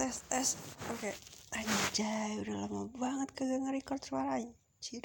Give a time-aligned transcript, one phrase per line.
[0.00, 0.56] tes tes
[0.88, 1.12] oke.
[1.52, 5.04] Anjay udah lama banget kagak nge-record suara anjir.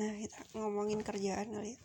[0.00, 1.80] Nah kita ngomongin kerjaan kali ya.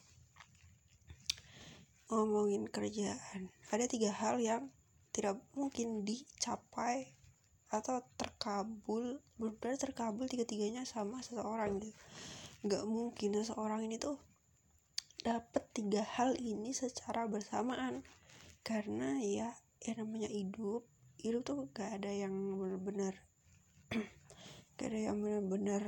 [2.07, 3.51] Ngomongin kerjaan.
[3.67, 4.71] Ada tiga hal yang
[5.11, 7.11] tidak mungkin dicapai
[7.67, 9.19] atau terkabul.
[9.35, 11.91] Benar terkabul tiga-tiganya sama seseorang gitu.
[12.63, 14.15] Nggak mungkin seseorang ini tuh
[15.19, 18.07] dapat tiga hal ini secara bersamaan.
[18.63, 19.51] Karena ya
[19.83, 20.94] ya namanya hidup
[21.25, 23.17] hidup tuh gak ada yang benar-benar
[24.77, 25.81] gak ada yang benar-benar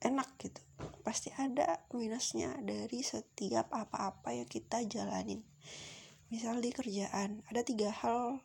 [0.00, 0.62] enak gitu.
[1.02, 5.42] Pasti ada minusnya dari setiap apa-apa yang kita jalanin.
[6.30, 8.38] Misal di kerjaan ada tiga hal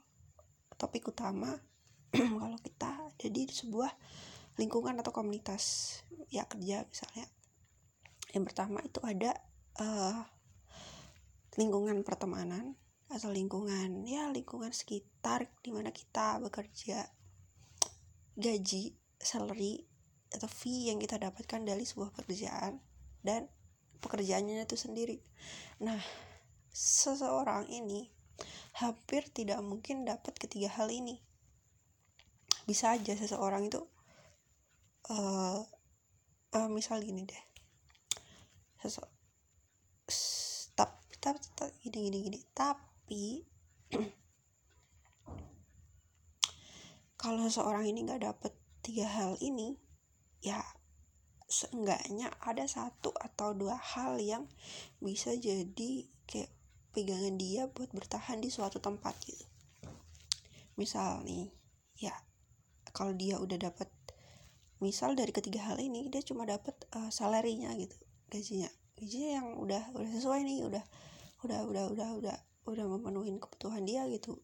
[0.75, 1.53] topik utama
[2.41, 3.93] kalau kita ada di sebuah
[4.57, 5.97] lingkungan atau komunitas
[6.33, 7.29] ya kerja misalnya.
[8.33, 9.31] Yang pertama itu ada
[9.79, 10.25] uh,
[11.55, 12.75] lingkungan pertemanan
[13.09, 14.05] atau lingkungan.
[14.05, 17.05] Ya lingkungan sekitar di mana kita bekerja.
[18.35, 19.85] Gaji salary
[20.35, 22.83] atau fee yang kita dapatkan dari sebuah pekerjaan
[23.23, 23.47] dan
[24.03, 25.17] pekerjaannya itu sendiri.
[25.79, 25.97] Nah
[26.75, 28.11] seseorang ini
[28.75, 31.23] hampir tidak mungkin dapat ketiga hal ini.
[32.67, 33.79] Bisa aja seseorang itu
[35.07, 35.63] uh,
[36.51, 37.43] uh, misal gini deh.
[38.83, 39.01] Sese
[40.75, 40.99] tapi
[41.55, 42.39] tapi gini gini gini.
[42.51, 43.45] Tapi tapi
[47.21, 48.49] kalau seseorang ini nggak dapet
[48.81, 49.77] tiga hal ini
[50.41, 50.57] ya
[51.45, 54.49] seenggaknya ada satu atau dua hal yang
[54.97, 56.49] bisa jadi kayak
[56.97, 59.45] pegangan dia buat bertahan di suatu tempat gitu.
[60.73, 61.53] Misal nih
[62.01, 62.17] ya
[62.89, 63.85] kalau dia udah dapet
[64.81, 68.01] misal dari ketiga hal ini dia cuma dapet uh, salarinya gitu
[68.33, 68.73] gajinya.
[68.97, 70.81] Gajinya yang udah udah sesuai nih udah
[71.45, 74.41] udah udah udah udah udah memenuhi kebutuhan dia gitu.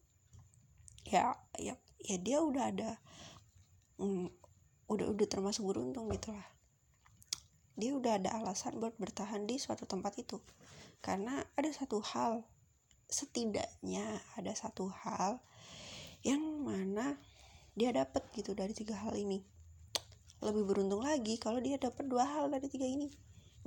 [1.02, 2.90] Ya ya ya dia udah ada
[3.98, 4.30] mm,
[4.86, 6.46] udah udah termasuk beruntung gitulah.
[7.74, 10.38] Dia udah ada alasan buat bertahan di suatu tempat itu.
[11.02, 12.46] Karena ada satu hal
[13.10, 14.06] setidaknya
[14.38, 15.42] ada satu hal
[16.24, 17.18] yang mana
[17.74, 19.42] dia dapat gitu dari tiga hal ini.
[20.42, 23.10] Lebih beruntung lagi kalau dia dapat dua hal dari tiga ini.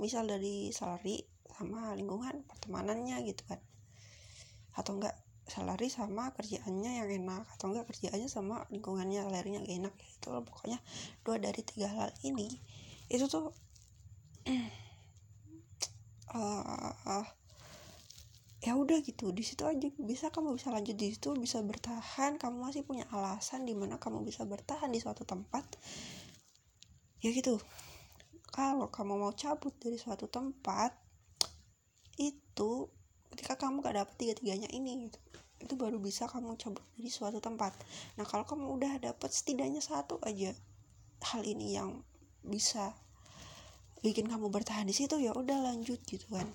[0.00, 1.20] Misal dari salary
[1.52, 3.60] sama lingkungan pertemanannya gitu kan
[4.76, 5.16] atau enggak
[5.46, 10.42] salary sama kerjaannya yang enak atau enggak kerjaannya sama lingkungannya salarinya gak enak itu loh.
[10.42, 10.78] Pokoknya
[11.22, 12.50] dua dari tiga hal ini
[13.06, 13.54] itu tuh
[16.34, 17.24] uh,
[18.66, 19.30] ya udah gitu.
[19.30, 22.42] Di situ aja bisa kamu bisa lanjut di situ bisa bertahan.
[22.42, 25.62] Kamu masih punya alasan di mana kamu bisa bertahan di suatu tempat.
[27.22, 27.62] Ya gitu.
[28.50, 30.90] Kalau kamu mau cabut dari suatu tempat
[32.18, 32.88] itu
[33.32, 35.18] ketika kamu gak dapet tiga-tiganya ini gitu.
[35.56, 37.72] Itu baru bisa kamu cabut dari suatu tempat.
[38.20, 40.52] Nah kalau kamu udah dapet setidaknya satu aja
[41.32, 42.04] hal ini yang
[42.44, 42.92] bisa
[44.04, 46.46] bikin kamu bertahan di situ ya udah lanjut gitu kan.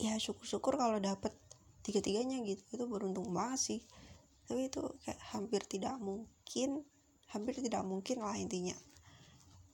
[0.00, 1.36] Ya syukur-syukur kalau dapet
[1.84, 2.62] tiga-tiganya gitu.
[2.72, 3.80] Itu beruntung banget sih.
[4.48, 6.82] Tapi itu kayak hampir tidak mungkin
[7.28, 8.76] hampir tidak mungkin lah intinya.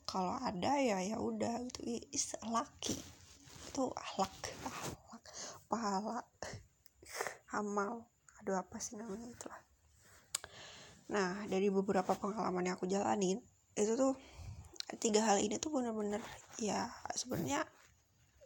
[0.05, 3.14] Kalau ada ya ya udah itu is lucky
[3.75, 4.31] itu ahlak
[4.63, 5.23] ahlak
[5.67, 6.23] pahala
[7.51, 8.07] amal.
[8.39, 9.59] Aduh apa sih namanya itulah
[11.05, 13.37] nah dari beberapa pengalaman yang aku jalanin
[13.77, 14.17] itu tuh
[14.97, 16.23] tiga hal ini tuh bener-bener
[16.57, 17.61] ya sebenarnya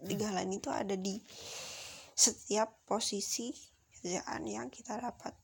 [0.04, 1.24] tiga hal ini tuh ada di
[2.18, 3.56] setiap posisi
[3.96, 5.36] kerjaan yang kita dapat.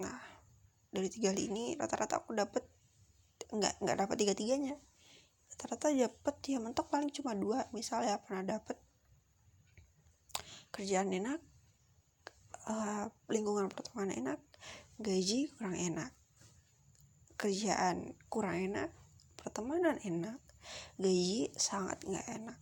[0.00, 0.18] Nah
[0.92, 2.64] dari tiga hal ini rata-rata aku dapat
[3.48, 4.76] nggak nggak dapat tiga tiganya
[5.52, 7.64] rata-rata dapat ya mentok paling cuma dua.
[7.72, 8.76] Misalnya pernah dapat
[10.72, 11.40] kerjaan enak
[12.66, 14.40] uh, lingkungan pertemanan enak
[14.98, 16.10] gaji kurang enak
[17.36, 18.90] kerjaan kurang enak
[19.36, 20.38] pertemanan enak
[20.98, 22.58] gaji sangat nggak enak.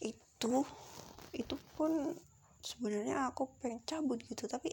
[0.00, 0.64] Itu
[1.34, 2.14] itu pun
[2.60, 4.72] sebenarnya aku pengen cabut gitu tapi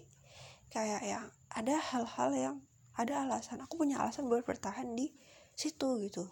[0.72, 2.56] kayak yang ada hal-hal yang
[2.96, 3.64] ada alasan.
[3.64, 5.12] Aku punya alasan buat bertahan di
[5.56, 6.28] situ gitu.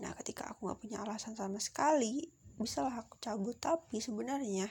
[0.00, 4.70] Nah ketika aku nggak punya alasan sama sekali bisa lah aku cabut tapi sebenarnya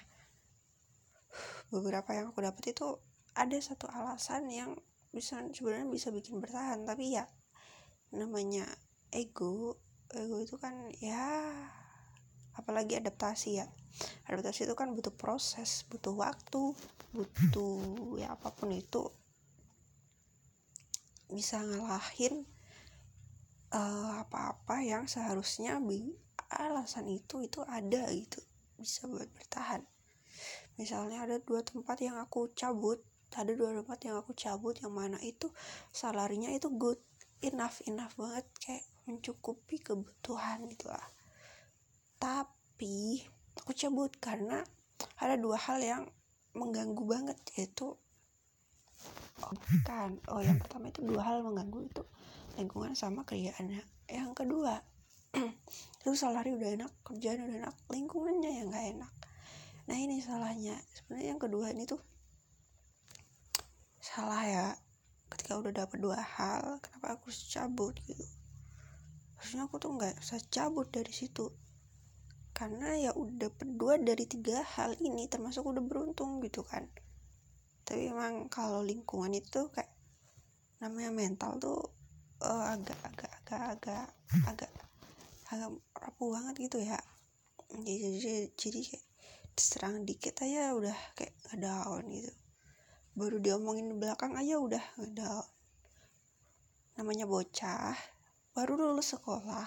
[1.74, 2.88] beberapa yang aku dapat itu
[3.34, 4.78] ada satu alasan yang
[5.14, 6.86] bisa sebenarnya bisa bikin bertahan.
[6.86, 7.26] Tapi ya
[8.14, 8.66] namanya
[9.14, 9.78] ego.
[10.14, 11.50] Ego itu kan ya
[12.54, 13.68] apalagi adaptasi ya.
[14.30, 16.74] Adaptasi itu kan butuh proses butuh waktu
[17.14, 19.10] butuh ya apa pun itu.
[21.30, 22.46] Bisa ngalahin
[23.74, 25.82] uh, apa-apa yang seharusnya
[26.60, 28.40] alasan itu itu ada gitu
[28.78, 29.82] bisa buat bertahan.
[30.78, 33.02] Misalnya ada dua tempat yang aku cabut
[33.34, 35.50] ada dua tempat yang aku cabut yang mana itu
[35.90, 37.02] salarinya itu good
[37.42, 41.08] enough enough banget kayak mencukupi kebutuhan gitu lah.
[42.22, 43.26] Tapi
[43.58, 44.62] aku cabut karena
[45.18, 46.04] ada dua hal yang
[46.54, 47.98] mengganggu banget yaitu
[49.42, 52.04] oh, kan oh yang pertama itu dua hal mengganggu itu
[52.62, 53.82] lingkungan sama kerjaannya.
[54.08, 54.78] Yang kedua
[56.04, 59.14] itu salari udah enak kerjaan udah enak lingkungannya yang gak enak.
[59.88, 60.76] Nah ini salahnya.
[60.92, 62.04] Sebenarnya yang kedua ini tuh
[64.04, 64.68] salah ya.
[65.32, 68.28] Ketika udah dapet dua hal kenapa aku harus cabut gitu?
[69.40, 71.56] Harusnya aku tuh nggak usah cabut dari situ.
[72.52, 76.84] Karena ya udah berdua dari tiga hal ini termasuk udah beruntung gitu kan.
[77.88, 79.96] Tapi emang kalau lingkungan itu kayak
[80.84, 81.80] namanya mental tuh
[82.44, 84.08] uh, agak agak agak
[84.52, 84.72] agak
[85.54, 86.98] agak rapuh banget gitu ya.
[87.70, 89.06] Jadi jadi, jadi kayak
[89.54, 92.34] diserang dikit aja udah kayak ngedown gitu.
[93.14, 95.46] Baru diomongin di belakang aja udah ngedown
[96.94, 97.98] namanya bocah
[98.54, 99.66] baru lulus sekolah.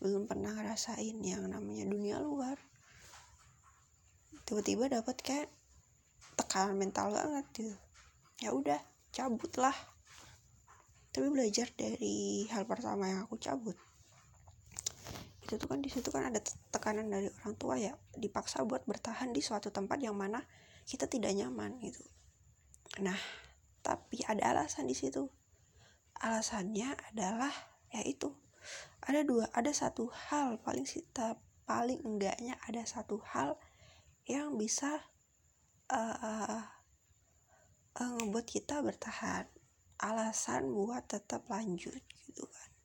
[0.00, 2.60] Belum pernah ngerasain yang namanya dunia luar.
[4.44, 5.48] Tiba-tiba dapat kayak
[6.36, 7.76] tekanan mental banget gitu.
[8.44, 8.76] Ya udah
[9.12, 9.72] cabut lah
[11.16, 13.72] tapi belajar dari hal pertama yang aku cabut
[15.46, 16.42] itu tuh kan di situ kan ada
[16.74, 20.42] tekanan dari orang tua ya dipaksa buat bertahan di suatu tempat yang mana
[20.82, 22.02] kita tidak nyaman gitu.
[23.06, 23.14] Nah
[23.86, 25.30] tapi ada alasan di situ.
[26.18, 27.54] Alasannya adalah
[27.94, 28.34] yaitu
[29.06, 33.54] ada dua ada satu hal paling sita paling enggaknya ada satu hal
[34.26, 35.06] yang bisa
[35.94, 36.66] uh,
[37.94, 39.46] uh, ngebuat kita bertahan.
[40.02, 42.75] Alasan buat tetap lanjut gitu kan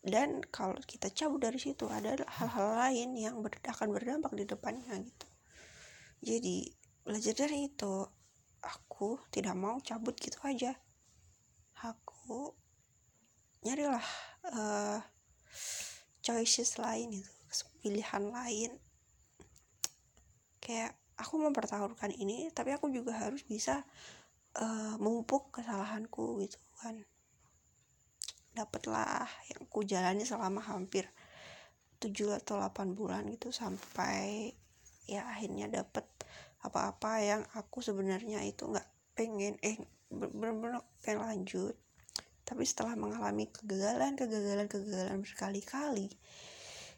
[0.00, 4.96] dan kalau kita cabut dari situ ada hal-hal lain yang ber, akan berdampak di depannya
[4.96, 5.28] gitu.
[6.24, 6.72] Jadi
[7.04, 8.08] belajar dari itu.
[8.60, 10.76] Aku tidak mau cabut gitu aja.
[11.80, 12.52] Aku
[13.64, 14.04] nyarilah
[14.52, 15.00] uh,
[16.20, 17.32] choices lain itu
[17.80, 18.76] pilihan lain.
[20.60, 23.84] Kayak aku mempertaruhkan ini tapi aku juga harus bisa
[24.56, 27.04] uh, memupuk kesalahanku gitu kan
[28.60, 31.08] dapatlah yang ku jalani selama hampir
[32.00, 34.52] 7 atau 8 bulan gitu sampai
[35.04, 36.04] ya akhirnya dapat
[36.60, 41.76] apa-apa yang aku sebenarnya itu nggak pengen eh bener-bener pengen lanjut.
[42.44, 46.08] Tapi setelah mengalami kegagalan kegagalan kegagalan berkali-kali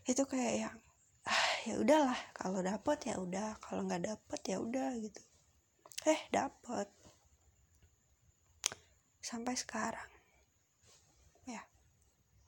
[0.03, 0.77] itu kayak yang
[1.23, 5.23] ah ya udahlah kalau dapet ya udah kalau nggak dapet ya udah gitu.
[6.07, 6.91] Eh dapet.
[9.23, 10.12] Sampai sekarang